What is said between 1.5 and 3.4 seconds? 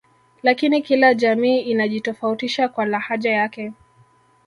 inajitofautisha kwa lahaja